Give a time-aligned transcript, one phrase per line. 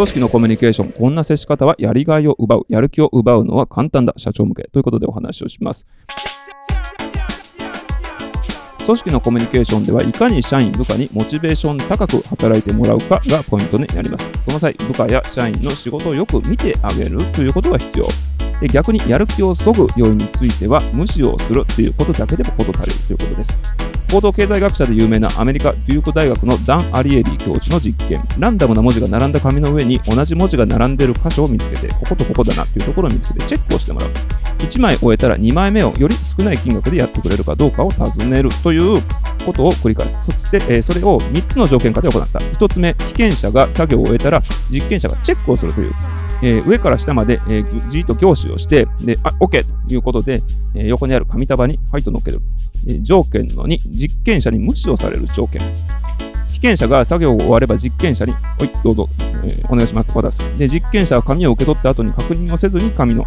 [0.00, 5.86] 組織のコミュニケーション、こんな接し方はやりがいを奪う、やる気を奪うのは簡単だ、社長向けということでお話をします。
[8.86, 14.26] 組織のコミュニケーションではいかに社員、部下にモチベーション高く働いてもらうかがポイントになります。
[14.42, 18.06] その際、部下や社員の仕事をよく見てあげるということが必要。
[18.68, 23.60] 逆にやる気をそぐ要因については無視をするということだけでも事足りるということです。
[24.10, 28.26] 行動経済学者で有名なアメリカ・デューク大学のダン・アリエリー教授の実験。
[28.38, 34.10] ランダムな文字が並んだ紙の上に同じ文字が並んでいる箇所を見つけて、こことここだなというところを見つけてチェックをしてもらう。
[34.58, 39.00] 1枚終えたら2枚目をより少ない金額でやってくれるかどうかを尋ねるという
[39.46, 40.18] ことを繰り返す。
[40.24, 42.40] そして、それを3つの条件下で行った。
[42.40, 45.94] 1つ目、被験者が作業を終えたら実験者がチェックをするという。
[46.42, 50.42] えー、上から下まで、えー、じーっと凝視をして、で、あ、OK ということで、
[50.74, 52.40] えー、横にある紙束に、はいと乗っける。
[52.86, 55.60] えー、条件の2、実験者に無視をされる条件。
[56.48, 59.08] 被験者が作業を終われば実験者に、はい、どうぞ、
[59.44, 60.42] えー、お願いしますと渡す。
[60.58, 63.24] で、実験者は紙を受け取った後に確認をせずに紙の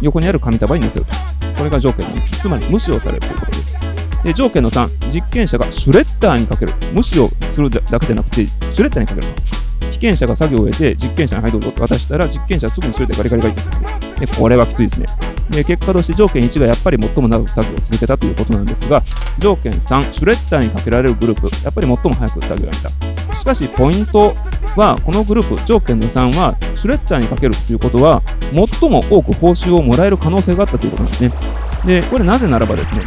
[0.00, 1.12] 横にある紙束に載せると。
[1.56, 3.76] これが条件の2、つまり無視をされるということです。
[4.24, 6.72] で条件の3、実験者がシュレッダーにかける。
[6.92, 9.61] 無視をするだけじゃなくて、シュレッダーにかけると。
[10.02, 13.54] 被験者が作業を終えて、実験者にはいどうぞと渡したら、実験者はすぐにそれでガリガリガリ
[14.18, 15.06] でこれはきついですね。
[15.50, 19.00] で結果として条件1がやっぱり最も長く作業を続けたということなんですが、
[19.38, 23.36] 条件3、シュレッダーにかけられるグループ、やっぱり最も早く作業をやめた。
[23.36, 24.34] しかし、ポイント
[24.74, 28.22] は、このグループ、条件の3は、シュレッダーにかけるということは、
[28.52, 31.32] 最も多く報酬をもらえる可能性があったということなんですね。
[31.86, 33.04] で、これなぜならばですね、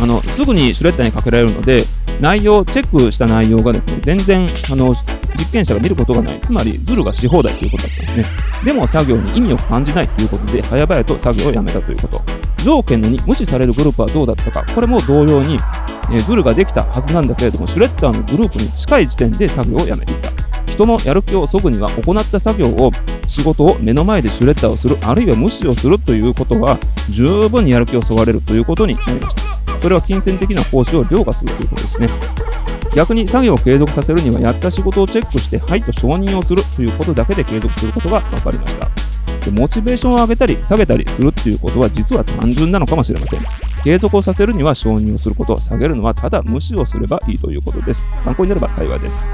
[0.00, 1.86] あのすぐにシュレッダーにかけられるので、
[2.20, 4.92] 内容、チェックした内容がですね、全然あの
[5.38, 8.36] 実験者が見ることがない、つまりズルがし放題ということだったんですね。
[8.64, 12.22] でも作業に意味を感じないということで、早々と作業をやめたということ。
[12.64, 15.54] 条件の2、無視されるグループはどうだったか、これも同様に、
[16.10, 20.48] えー、ズルができたはずなんだけれども、シュレッダーのグループに近い時点で作業をやめていた。
[20.66, 22.92] 人のやる気をそぐには行った作業を
[23.26, 26.78] 仕事を目の前でシュレッダーをするあるいは無視をするということは
[27.10, 32.08] 十分にやる気をそがれるということになりましたそれは金銭的な報酬を凌駕するということですね。
[32.94, 38.88] 逆に作業を継続させるには、やった仕事をチェックして、はいと承認をするということだけで継続することが分かりました。
[39.44, 43.40] でモチベーションを上げたり下げたりするっていうことは実は単純なのかもしれません。
[43.84, 48.04] 継続をさせるには承認をすること、下げるのはただ無視をすればいいということです。
[48.24, 49.28] 参考になれば幸いです。